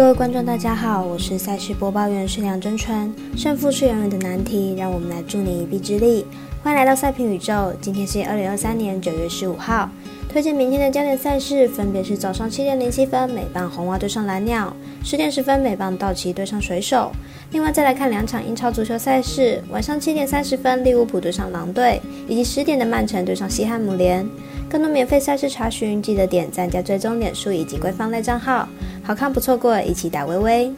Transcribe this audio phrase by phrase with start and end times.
[0.00, 3.14] 各位观众，大家好，我是赛事播报员是梁真纯。
[3.36, 6.24] 胜负是永远的难题，让我们来助你一臂之力。
[6.62, 9.90] 欢迎来到赛评宇宙，今天是二零二三年九月十五号。
[10.32, 14.72] 推荐明天的焦点赛事分别是早上七点零七分美棒红袜对上蓝鸟，
[15.02, 17.10] 十点十分美棒道奇对上水手。
[17.50, 24.24] 另外再来看两场英超足球赛事，晚上七点三十分利物浦对上狼队，以及十点的曼城对上西汉姆联。
[24.70, 28.68] 更多免费赛事查询，记得点赞加追踪脸书以及官方类账号，
[29.02, 30.72] 好看不错过，一起打微微。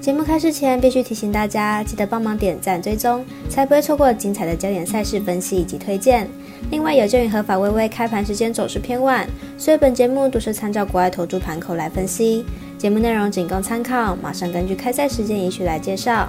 [0.00, 6.30] 节目开始前，必须提醒大家，记得帮忙点赞追踪，才不会错过精彩的焦点赛事分析以及推荐。
[6.70, 9.26] 另外，有鉴于合法微微开盘时间总是偏晚，
[9.58, 12.44] 所以本节目都是参照国外投注盘口来分析，
[12.78, 16.28] 节目内容仅供参考，马上根据开赛时间依序来介绍。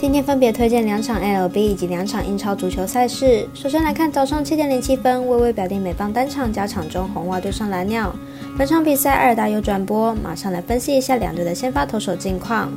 [0.00, 3.46] 今天分别推荐两场 LB 以及两场英超足球赛事。
[3.54, 8.12] 首先来看早上七点零七分，微微表弟美邦单场加场中红袜对上蓝鸟。
[8.58, 12.72] 本场比赛二大有转播，马上来分析一下两队的先发投手近况。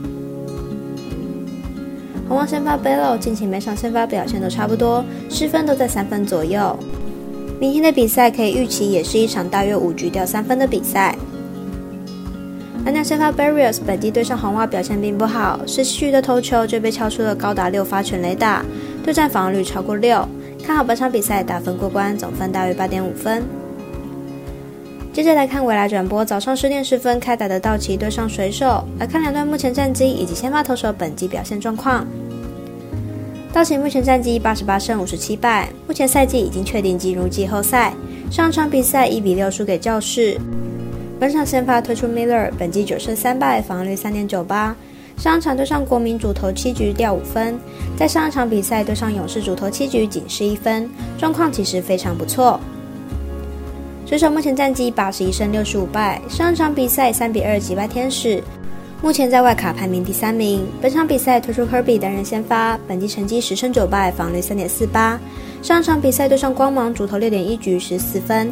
[2.27, 6.77] 红袜先发 Bello 近期每场先发表现都差不多，失分都在三分左右。
[7.59, 11.15] 明天的比赛可以预期也是一场大约五局掉三分的比赛。
[12.83, 18.65] 蓝鸟先发 Barrios 本季对上红袜表现并不好，十七局的投球就被敲出了高达六发全垒打，
[19.03, 20.27] 对战防御率超过六。
[20.63, 23.43] 看好本场比赛打分过关，总分大约八点五分。
[25.15, 32.05] 接着来看未来转播，早上十点十分开打的道奇对上水手，来看两队目前战绩以及先发投手本季表现状况。
[33.53, 37.93] 道奇目前战绩八十八胜五十七败，目前赛季已经确定进入季后赛。
[38.29, 40.37] 上场比赛一比六输给教士。
[41.17, 44.75] 本场先发推出 Miller，本季九胜三败，防御率三点九八。
[45.15, 47.57] 上场对上国民主投七局掉五分，
[47.97, 52.59] 在上一场比赛对上勇士主投七局仅失一分，状况其实非常不错。
[54.05, 58.39] 水手目前战绩八十一胜六十五败，上一场比赛三比二击败天使，
[59.01, 60.63] 目前在外卡排名第三名。
[60.79, 65.19] 本场比赛推出 Kirby 担任先发，本季成绩十胜九败，防率三点四八。
[65.63, 68.51] 上一场比赛对上光芒主投六点一局十四分。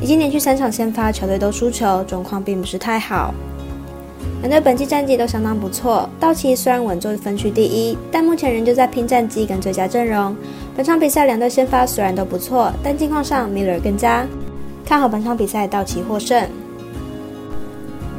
[0.00, 3.34] 已经连续三场先发，球队都输球，状况并不是太好。
[4.40, 6.08] 两队本季战绩都相当不错。
[6.18, 10.34] 道奇虽然稳坐分区第一，但目前仍旧在拼战绩跟最佳阵容。
[10.74, 14.26] 本场比赛两队先发虽然都不错，但近况上 Miller 更佳。
[14.86, 16.48] 看好本场比赛道奇获胜。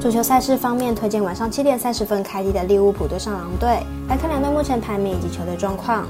[0.02, 3.70] 足球赛事方面，推荐晚上七点三十分开机的利物浦对上狼队，
[4.10, 6.06] 来看两队目前排名以及球队状况。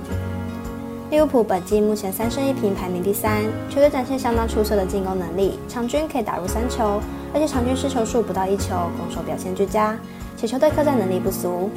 [1.12, 3.44] 利物浦本季目前三胜一平，排名第三。
[3.70, 7.00] 球队展现相当出色的进攻能力，场均可以打入三球，
[7.36, 9.96] 而且场均失球数不到一球，攻守表现俱佳。
[10.36, 11.70] 且球队客战能力不俗。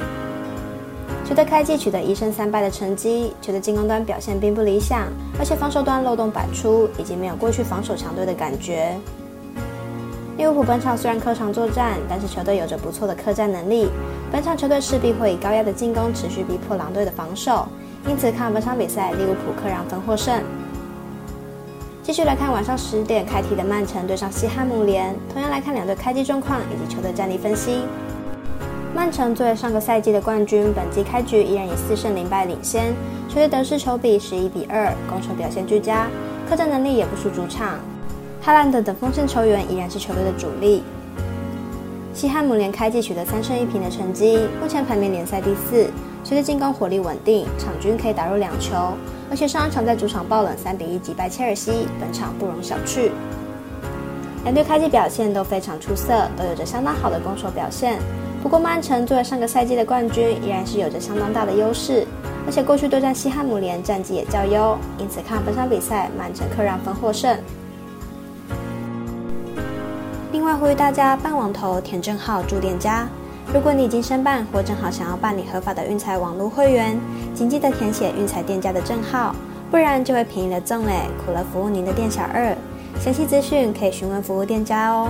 [1.25, 5.07] 球队开季取得一胜三败的成绩，球队进攻端表现并不理想，
[5.39, 8.97] 而且防守端漏洞百出，已经没有过去防守强队的感觉。
[10.37, 13.89] 利物浦本场虽然客场作战，但是球队有着不错的客战能力。
[14.31, 17.67] 本场球队势必会以高压的进攻持续逼迫狼队的防守。
[18.07, 20.41] 因此，看本场比赛，利物浦客让分获胜。
[22.01, 27.83] 继续来看晚上十点开踢的曼城对上西汉姆联，同样来看两队开机状况以及球队战力分析。
[28.93, 32.93] 曼城作为上个赛季的冠军，本季开局依然以四胜零败领先，
[33.29, 36.07] 球队得失球比十一比二，攻守表现俱佳，
[36.49, 37.79] 客战能力也不输主场。
[38.41, 40.83] 哈兰德等锋线球员依然是球队的主力。
[42.13, 45.89] 西汉姆联开季取得三胜一平的成绩，目前排名联赛第四。
[46.23, 48.75] 随着进攻火力稳定，场均可以打入两球，
[49.29, 53.09] 而且上一场在主场爆冷三比一击败切尔西，本场不容小觑。
[54.43, 57.97] 两队开季表现都非常出色，都有着相当好的攻守表现。
[58.41, 62.05] 不过曼城作为上个赛季的冠军，依然是有着相当大的优势，
[62.45, 67.37] 而且过去对战西汉姆联战绩也较优，因此看本场比赛曼城客让分获胜。
[70.31, 73.07] 另外呼吁大家办网投填证号注店家。
[73.53, 76.99] 如果你已经申办或正好想要办理合法的运彩网络会员，
[77.35, 79.35] 请记得填写运彩店家的证号，
[79.69, 82.55] 不然就会便宜了赠嘞，苦了服务您的店小二。
[82.99, 85.09] 详细资讯可以询问服务店家哦。